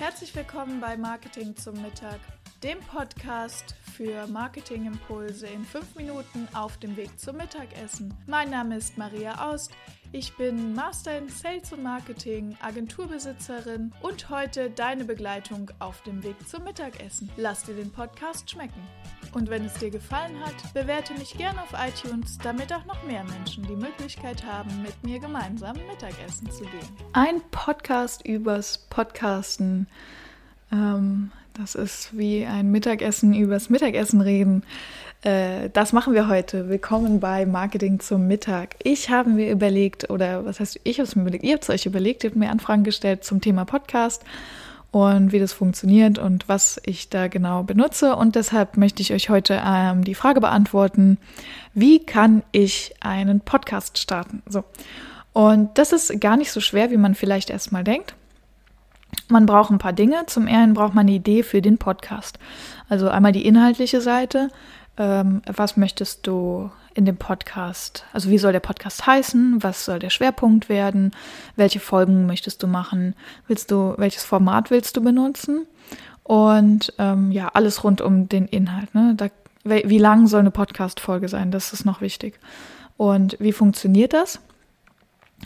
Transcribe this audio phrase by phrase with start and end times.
[0.00, 2.20] Herzlich willkommen bei Marketing zum Mittag,
[2.62, 8.14] dem Podcast für Marketingimpulse in fünf Minuten auf dem Weg zum Mittagessen.
[8.26, 9.72] Mein Name ist Maria Aust.
[10.12, 16.34] Ich bin Master in Sales und Marketing, Agenturbesitzerin und heute deine Begleitung auf dem Weg
[16.48, 17.30] zum Mittagessen.
[17.36, 18.82] Lass dir den Podcast schmecken.
[19.34, 23.22] Und wenn es dir gefallen hat, bewerte mich gerne auf iTunes, damit auch noch mehr
[23.22, 26.88] Menschen die Möglichkeit haben, mit mir gemeinsam Mittagessen zu gehen.
[27.12, 29.86] Ein Podcast übers Podcasten.
[30.72, 34.64] Ähm, das ist wie ein Mittagessen übers Mittagessen reden.
[35.22, 36.68] Äh, das machen wir heute.
[36.68, 38.76] Willkommen bei Marketing zum Mittag.
[38.82, 41.70] Ich habe mir überlegt, oder was heißt, ich habe es mir überlegt, ihr habt es
[41.70, 44.24] euch überlegt, ihr habt mir Anfragen gestellt zum Thema Podcast
[44.92, 48.16] und wie das funktioniert und was ich da genau benutze.
[48.16, 51.18] Und deshalb möchte ich euch heute ähm, die Frage beantworten,
[51.74, 54.42] wie kann ich einen Podcast starten?
[54.46, 54.64] So.
[55.34, 58.14] Und das ist gar nicht so schwer, wie man vielleicht erstmal denkt.
[59.28, 60.24] Man braucht ein paar Dinge.
[60.26, 62.38] Zum einen braucht man eine Idee für den Podcast.
[62.88, 64.48] Also einmal die inhaltliche Seite.
[65.00, 68.04] Ähm, was möchtest du in dem Podcast?
[68.12, 69.62] Also wie soll der Podcast heißen?
[69.62, 71.12] Was soll der Schwerpunkt werden?
[71.56, 73.14] Welche Folgen möchtest du machen?
[73.48, 75.66] Willst du, welches Format willst du benutzen?
[76.22, 78.94] Und ähm, ja, alles rund um den Inhalt.
[78.94, 79.14] Ne?
[79.16, 79.28] Da,
[79.64, 81.50] wie lang soll eine Podcast-Folge sein?
[81.50, 82.38] Das ist noch wichtig.
[82.98, 84.38] Und wie funktioniert das?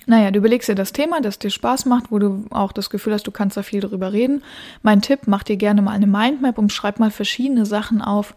[0.06, 3.12] Naja, du überlegst dir das Thema, das dir Spaß macht, wo du auch das Gefühl
[3.12, 4.42] hast, du kannst da viel drüber reden.
[4.82, 8.34] Mein Tipp, mach dir gerne mal eine Mindmap und schreib mal verschiedene Sachen auf,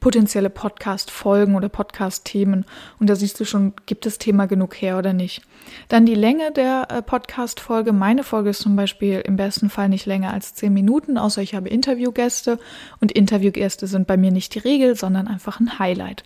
[0.00, 2.64] potenzielle Podcast-Folgen oder Podcast-Themen.
[2.98, 5.42] Und da siehst du schon, gibt das Thema genug her oder nicht.
[5.88, 7.92] Dann die Länge der äh, Podcast-Folge.
[7.92, 11.54] Meine Folge ist zum Beispiel im besten Fall nicht länger als zehn Minuten, außer ich
[11.54, 12.58] habe Interviewgäste.
[13.00, 16.24] Und Interviewgäste sind bei mir nicht die Regel, sondern einfach ein Highlight.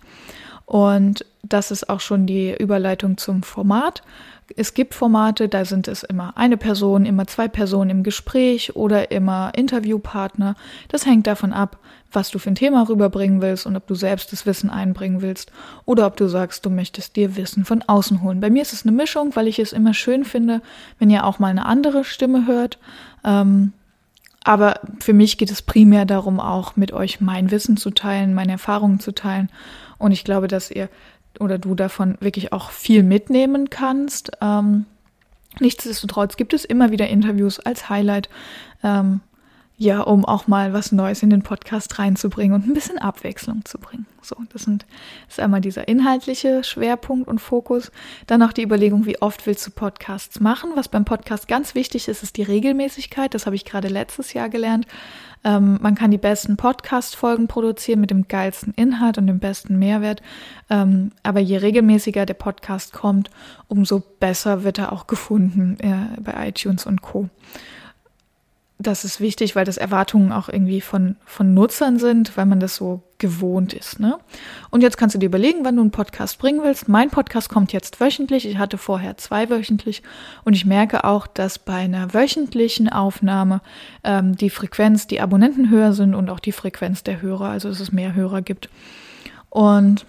[0.65, 4.03] Und das ist auch schon die Überleitung zum Format.
[4.57, 9.11] Es gibt Formate, da sind es immer eine Person, immer zwei Personen im Gespräch oder
[9.11, 10.55] immer Interviewpartner.
[10.87, 11.77] Das hängt davon ab,
[12.11, 15.51] was du für ein Thema rüberbringen willst und ob du selbst das Wissen einbringen willst
[15.85, 18.41] oder ob du sagst, du möchtest dir Wissen von außen holen.
[18.41, 20.61] Bei mir ist es eine Mischung, weil ich es immer schön finde,
[20.99, 22.79] wenn ihr auch mal eine andere Stimme hört.
[23.23, 23.73] Ähm,
[24.43, 28.53] aber für mich geht es primär darum, auch mit euch mein Wissen zu teilen, meine
[28.53, 29.49] Erfahrungen zu teilen.
[29.97, 30.89] Und ich glaube, dass ihr
[31.39, 34.31] oder du davon wirklich auch viel mitnehmen kannst.
[34.41, 34.85] Ähm,
[35.59, 38.29] nichtsdestotrotz gibt es immer wieder Interviews als Highlight.
[38.83, 39.21] Ähm,
[39.81, 43.79] ja, um auch mal was Neues in den Podcast reinzubringen und ein bisschen Abwechslung zu
[43.79, 44.05] bringen.
[44.21, 44.85] So, das, sind,
[45.25, 47.91] das ist einmal dieser inhaltliche Schwerpunkt und Fokus.
[48.27, 50.73] Dann auch die Überlegung, wie oft willst du Podcasts machen?
[50.75, 53.33] Was beim Podcast ganz wichtig ist, ist die Regelmäßigkeit.
[53.33, 54.85] Das habe ich gerade letztes Jahr gelernt.
[55.43, 60.21] Ähm, man kann die besten Podcast-Folgen produzieren mit dem geilsten Inhalt und dem besten Mehrwert.
[60.69, 63.31] Ähm, aber je regelmäßiger der Podcast kommt,
[63.67, 67.31] umso besser wird er auch gefunden äh, bei iTunes und Co
[68.81, 72.75] das ist wichtig, weil das Erwartungen auch irgendwie von, von Nutzern sind, weil man das
[72.75, 73.99] so gewohnt ist.
[73.99, 74.17] Ne?
[74.71, 76.87] Und jetzt kannst du dir überlegen, wann du einen Podcast bringen willst.
[76.87, 78.47] Mein Podcast kommt jetzt wöchentlich.
[78.47, 80.01] Ich hatte vorher zwei wöchentlich.
[80.43, 83.61] Und ich merke auch, dass bei einer wöchentlichen Aufnahme
[84.03, 87.79] ähm, die Frequenz, die Abonnenten höher sind und auch die Frequenz der Hörer, also dass
[87.79, 88.69] es mehr Hörer gibt.
[89.49, 90.05] Und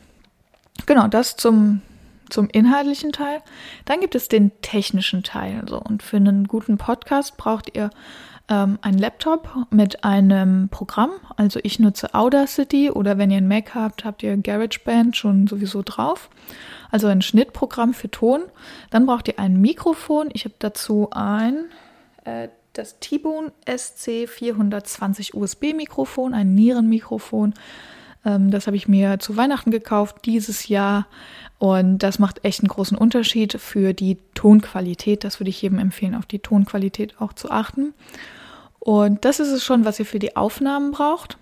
[0.86, 1.82] genau, das zum,
[2.30, 3.42] zum inhaltlichen Teil.
[3.84, 5.64] Dann gibt es den technischen Teil.
[5.68, 5.78] So.
[5.78, 7.90] Und für einen guten Podcast braucht ihr
[8.52, 11.10] ähm, ein Laptop mit einem Programm.
[11.36, 15.82] Also ich nutze Audacity oder wenn ihr einen Mac habt, habt ihr GarageBand schon sowieso
[15.82, 16.28] drauf.
[16.90, 18.42] Also ein Schnittprogramm für Ton.
[18.90, 20.28] Dann braucht ihr ein Mikrofon.
[20.34, 21.64] Ich habe dazu ein
[22.24, 27.54] äh, das T-Bone SC420 USB-Mikrofon, ein Nierenmikrofon.
[28.24, 31.06] Ähm, das habe ich mir zu Weihnachten gekauft dieses Jahr.
[31.58, 35.24] Und das macht echt einen großen Unterschied für die Tonqualität.
[35.24, 37.94] Das würde ich jedem empfehlen, auf die Tonqualität auch zu achten.
[38.84, 41.38] Und das ist es schon, was ihr für die Aufnahmen braucht.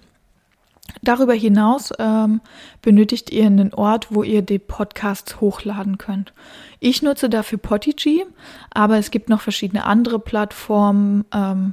[1.01, 2.43] Darüber hinaus ähm,
[2.83, 6.35] benötigt ihr einen Ort, wo ihr die Podcasts hochladen könnt.
[6.81, 8.27] Ich nutze dafür Podigy,
[8.69, 11.73] aber es gibt noch verschiedene andere Plattformen, ähm,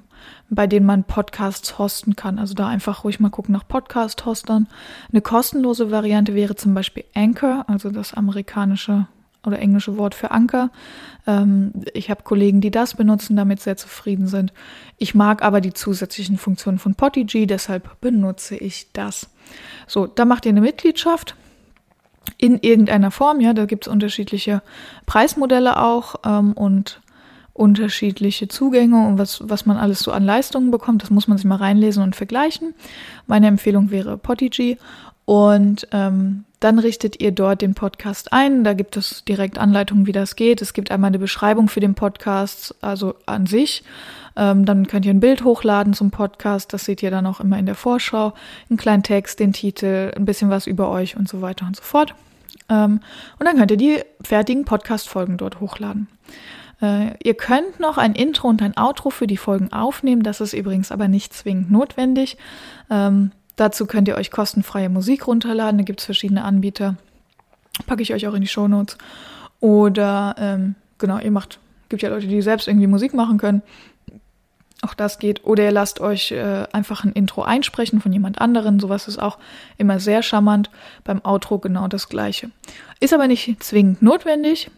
[0.49, 2.39] bei denen man Podcasts hosten kann.
[2.39, 4.67] Also da einfach ruhig mal gucken nach Podcast-Hostern.
[5.11, 9.07] Eine kostenlose Variante wäre zum Beispiel Anchor, also das amerikanische
[9.47, 10.69] oder englische Wort für Anker.
[11.25, 14.53] Ähm, ich habe Kollegen, die das benutzen, damit sehr zufrieden sind.
[14.97, 19.29] Ich mag aber die zusätzlichen Funktionen von Podigy, deshalb benutze ich das.
[19.87, 21.35] So, da macht ihr eine Mitgliedschaft
[22.37, 23.39] in irgendeiner Form.
[23.39, 24.61] Ja, da gibt es unterschiedliche
[25.05, 27.01] Preismodelle auch ähm, und
[27.53, 31.01] unterschiedliche Zugänge und was, was man alles so an Leistungen bekommt.
[31.01, 32.75] Das muss man sich mal reinlesen und vergleichen.
[33.25, 34.77] Meine Empfehlung wäre Podigy.
[35.25, 38.63] Und ähm, dann richtet ihr dort den Podcast ein.
[38.63, 40.61] Da gibt es direkt Anleitungen, wie das geht.
[40.61, 43.83] Es gibt einmal eine Beschreibung für den Podcast, also an sich.
[44.35, 46.73] Ähm, dann könnt ihr ein Bild hochladen zum Podcast.
[46.73, 48.33] Das seht ihr dann auch immer in der Vorschau.
[48.69, 51.83] Einen kleinen Text, den Titel, ein bisschen was über euch und so weiter und so
[51.83, 52.15] fort.
[52.69, 53.01] Ähm,
[53.39, 56.07] und dann könnt ihr die fertigen Podcast-Folgen dort hochladen.
[56.81, 60.23] Äh, ihr könnt noch ein Intro und ein Outro für die Folgen aufnehmen.
[60.23, 62.37] Das ist übrigens aber nicht zwingend notwendig.
[62.89, 65.77] Ähm, dazu könnt ihr euch kostenfreie Musik runterladen.
[65.77, 66.95] Da gibt es verschiedene Anbieter.
[67.85, 68.97] Packe ich euch auch in die Shownotes.
[69.59, 71.59] Oder ähm, genau, ihr macht,
[71.89, 73.61] gibt ja Leute, die selbst irgendwie Musik machen können.
[74.83, 75.43] Auch das geht.
[75.43, 78.79] Oder ihr lasst euch äh, einfach ein Intro einsprechen von jemand anderen.
[78.79, 79.39] Sowas ist auch
[79.77, 80.69] immer sehr charmant.
[81.03, 82.51] Beim Outro genau das gleiche.
[82.99, 84.69] Ist aber nicht zwingend notwendig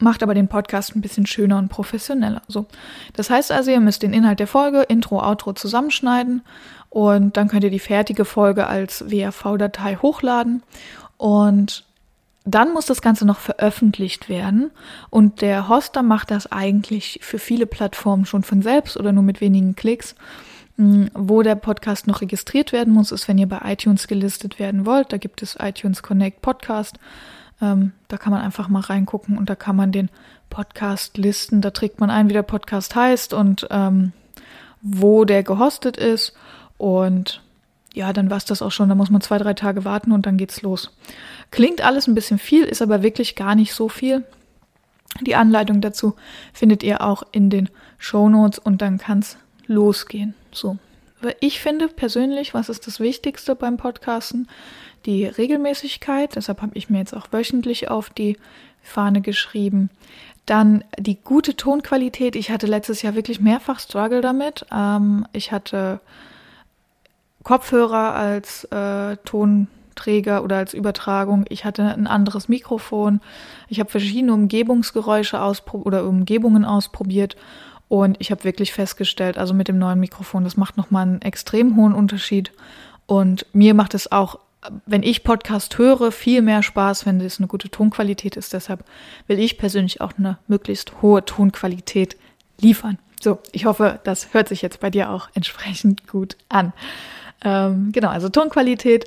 [0.00, 2.42] macht aber den Podcast ein bisschen schöner und professioneller.
[2.48, 2.66] So.
[3.14, 6.42] Das heißt also, ihr müsst den Inhalt der Folge, Intro, Outro zusammenschneiden
[6.90, 10.62] und dann könnt ihr die fertige Folge als WAV-Datei hochladen
[11.16, 11.84] und
[12.44, 14.70] dann muss das Ganze noch veröffentlicht werden
[15.10, 19.40] und der Hoster macht das eigentlich für viele Plattformen schon von selbst oder nur mit
[19.40, 20.14] wenigen Klicks.
[20.78, 24.86] Hm, wo der Podcast noch registriert werden muss, ist, wenn ihr bei iTunes gelistet werden
[24.86, 25.12] wollt.
[25.12, 26.98] Da gibt es iTunes Connect Podcast.
[27.60, 30.10] Ähm, da kann man einfach mal reingucken und da kann man den
[30.50, 31.60] Podcast listen.
[31.60, 34.12] Da trägt man ein, wie der Podcast heißt und ähm,
[34.80, 36.34] wo der gehostet ist.
[36.76, 37.42] Und
[37.94, 38.88] ja, dann war es das auch schon.
[38.88, 40.90] Da muss man zwei, drei Tage warten und dann geht's los.
[41.50, 44.24] Klingt alles ein bisschen viel, ist aber wirklich gar nicht so viel.
[45.20, 46.14] Die Anleitung dazu
[46.52, 47.68] findet ihr auch in den
[47.98, 50.34] Show Notes und dann kann es losgehen.
[50.52, 50.78] So.
[51.40, 54.48] Ich finde persönlich, was ist das Wichtigste beim Podcasten?
[55.06, 58.36] die Regelmäßigkeit, deshalb habe ich mir jetzt auch wöchentlich auf die
[58.82, 59.90] Fahne geschrieben.
[60.46, 62.36] Dann die gute Tonqualität.
[62.36, 64.64] Ich hatte letztes Jahr wirklich mehrfach Struggle damit.
[64.72, 66.00] Ähm, ich hatte
[67.42, 71.44] Kopfhörer als äh, Tonträger oder als Übertragung.
[71.48, 73.20] Ich hatte ein anderes Mikrofon.
[73.68, 75.38] Ich habe verschiedene Umgebungsgeräusche
[75.72, 77.36] oder Umgebungen ausprobiert.
[77.88, 81.76] Und ich habe wirklich festgestellt, also mit dem neuen Mikrofon, das macht nochmal einen extrem
[81.76, 82.52] hohen Unterschied.
[83.06, 84.38] Und mir macht es auch
[84.86, 88.52] wenn ich Podcast höre, viel mehr Spaß, wenn es eine gute Tonqualität ist.
[88.52, 88.84] Deshalb
[89.26, 92.16] will ich persönlich auch eine möglichst hohe Tonqualität
[92.60, 92.98] liefern.
[93.20, 96.72] So, ich hoffe, das hört sich jetzt bei dir auch entsprechend gut an.
[97.44, 99.06] Ähm, genau, also Tonqualität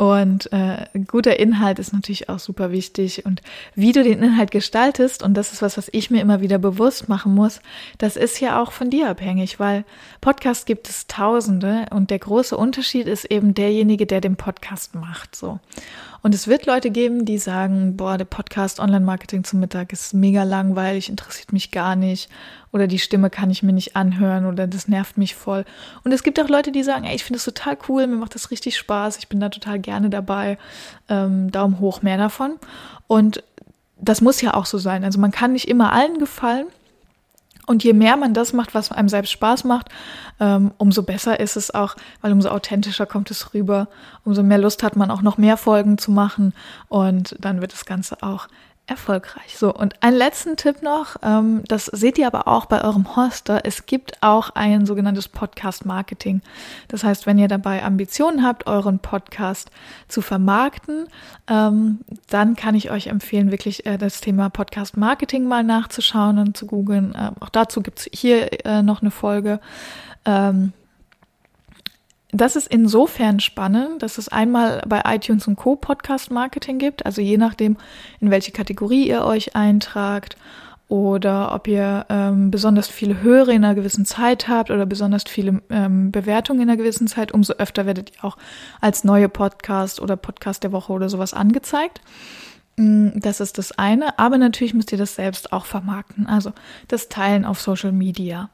[0.00, 3.26] und äh, guter Inhalt ist natürlich auch super wichtig.
[3.26, 3.42] Und
[3.74, 7.10] wie du den Inhalt gestaltest, und das ist was, was ich mir immer wieder bewusst
[7.10, 7.60] machen muss,
[7.98, 9.84] das ist ja auch von dir abhängig, weil
[10.22, 15.36] Podcast gibt es Tausende und der große Unterschied ist eben derjenige, der den Podcast macht.
[15.36, 15.60] So.
[16.22, 20.42] Und es wird Leute geben, die sagen, boah, der Podcast Online-Marketing zum Mittag ist mega
[20.42, 22.30] langweilig, interessiert mich gar nicht.
[22.72, 25.64] Oder die Stimme kann ich mir nicht anhören oder das nervt mich voll.
[26.04, 28.34] Und es gibt auch Leute, die sagen, ey, ich finde das total cool, mir macht
[28.34, 30.58] das richtig Spaß, ich bin da total gerne dabei.
[31.08, 32.56] Ähm, Daumen hoch, mehr davon.
[33.06, 33.42] Und
[34.00, 35.04] das muss ja auch so sein.
[35.04, 36.66] Also man kann nicht immer allen gefallen.
[37.66, 39.90] Und je mehr man das macht, was einem selbst Spaß macht,
[40.40, 43.86] ähm, umso besser ist es auch, weil umso authentischer kommt es rüber,
[44.24, 46.52] umso mehr Lust hat man auch noch mehr Folgen zu machen
[46.88, 48.48] und dann wird das Ganze auch
[48.90, 49.56] erfolgreich.
[49.56, 53.60] So, und einen letzten Tipp noch, ähm, das seht ihr aber auch bei eurem Hoster,
[53.64, 56.42] es gibt auch ein sogenanntes Podcast-Marketing.
[56.88, 59.70] Das heißt, wenn ihr dabei Ambitionen habt, euren Podcast
[60.08, 61.06] zu vermarkten,
[61.48, 66.66] ähm, dann kann ich euch empfehlen, wirklich äh, das Thema Podcast-Marketing mal nachzuschauen und zu
[66.66, 67.14] googeln.
[67.16, 69.60] Ähm, auch dazu gibt es hier äh, noch eine Folge.
[70.24, 70.72] Ähm,
[72.32, 75.76] das ist insofern spannend, dass es einmal bei iTunes und Co.
[75.76, 77.76] Podcast Marketing gibt, also je nachdem,
[78.20, 80.36] in welche Kategorie ihr euch eintragt
[80.88, 85.62] oder ob ihr ähm, besonders viele Hörer in einer gewissen Zeit habt oder besonders viele
[85.70, 88.36] ähm, Bewertungen in einer gewissen Zeit, umso öfter werdet ihr auch
[88.80, 92.00] als neue Podcast oder Podcast der Woche oder sowas angezeigt.
[92.80, 96.26] Mm, das ist das eine, aber natürlich müsst ihr das selbst auch vermarkten.
[96.26, 96.52] Also
[96.88, 98.48] das Teilen auf Social Media,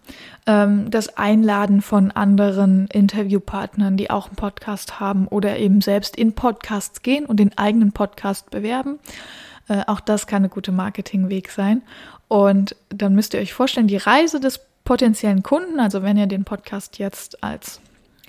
[0.46, 6.32] ähm, das Einladen von anderen Interviewpartnern, die auch einen Podcast haben oder eben selbst in
[6.32, 8.98] Podcasts gehen und den eigenen Podcast bewerben.
[9.68, 11.82] Äh, auch das kann ein guter Marketingweg sein.
[12.26, 16.44] Und dann müsst ihr euch vorstellen, die Reise des potenziellen Kunden, also wenn ihr den
[16.44, 17.80] Podcast jetzt als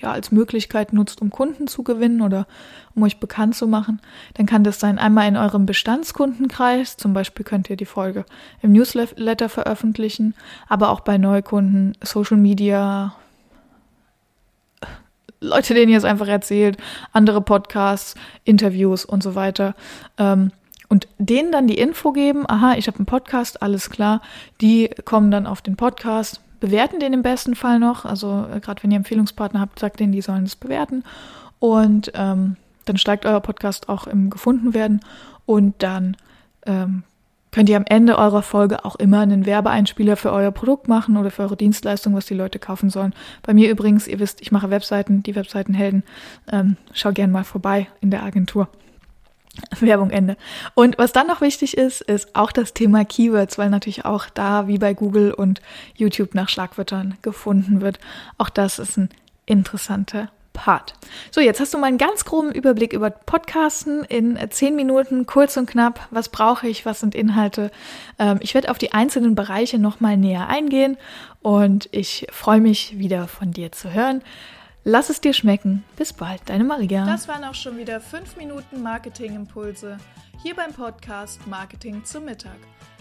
[0.01, 2.47] ja, als Möglichkeit nutzt, um Kunden zu gewinnen oder
[2.95, 3.99] um euch bekannt zu machen,
[4.35, 8.25] dann kann das sein einmal in eurem Bestandskundenkreis, zum Beispiel könnt ihr die Folge
[8.61, 10.35] im Newsletter veröffentlichen,
[10.67, 13.15] aber auch bei Neukunden, Social Media,
[15.39, 16.77] Leute, denen ihr es einfach erzählt,
[17.11, 19.75] andere Podcasts, Interviews und so weiter.
[20.17, 20.51] Ähm,
[20.89, 24.21] und denen dann die Info geben, aha, ich habe einen Podcast, alles klar,
[24.61, 28.05] die kommen dann auf den Podcast, bewerten den im besten Fall noch.
[28.05, 31.03] Also äh, gerade wenn ihr Empfehlungspartner habt, sagt denen, die sollen es bewerten.
[31.59, 35.01] Und ähm, dann steigt euer Podcast auch im Gefundenwerden
[35.45, 36.15] und dann
[36.65, 37.03] ähm,
[37.51, 41.31] könnt ihr am Ende eurer Folge auch immer einen Werbeeinspieler für euer Produkt machen oder
[41.31, 43.13] für eure Dienstleistung, was die Leute kaufen sollen.
[43.43, 46.03] Bei mir übrigens, ihr wisst, ich mache Webseiten, die Webseitenhelden.
[46.51, 48.67] Ähm, schau gern mal vorbei in der Agentur.
[49.79, 50.37] Werbung Ende.
[50.73, 54.67] Und was dann noch wichtig ist, ist auch das Thema Keywords, weil natürlich auch da
[54.67, 55.61] wie bei Google und
[55.95, 57.99] YouTube nach Schlagwörtern gefunden wird.
[58.37, 59.09] Auch das ist ein
[59.45, 60.95] interessanter Part.
[61.31, 65.55] So, jetzt hast du mal einen ganz groben Überblick über Podcasten in zehn Minuten, kurz
[65.55, 66.07] und knapp.
[66.09, 66.85] Was brauche ich?
[66.85, 67.71] Was sind Inhalte?
[68.17, 70.97] Ähm, ich werde auf die einzelnen Bereiche nochmal näher eingehen
[71.41, 74.23] und ich freue mich wieder von dir zu hören.
[74.89, 75.83] Lass es dir schmecken.
[75.97, 77.05] Bis bald, deine Maria.
[77.05, 79.97] Das waren auch schon wieder fünf Minuten Marketingimpulse
[80.41, 82.55] hier beim Podcast Marketing zum Mittag.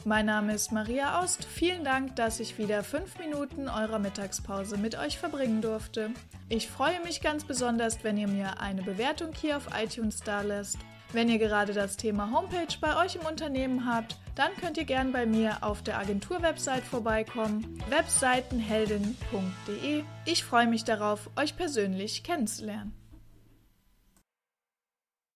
[0.05, 1.45] Mein Name ist Maria Aust.
[1.45, 6.11] Vielen Dank, dass ich wieder fünf Minuten eurer Mittagspause mit euch verbringen durfte.
[6.49, 10.79] Ich freue mich ganz besonders, wenn ihr mir eine Bewertung hier auf iTunes da lässt.
[11.13, 15.11] Wenn ihr gerade das Thema Homepage bei euch im Unternehmen habt, dann könnt ihr gern
[15.11, 20.05] bei mir auf der Agentur-Website vorbeikommen, webseitenheldin.de.
[20.27, 22.93] Ich freue mich darauf, euch persönlich kennenzulernen.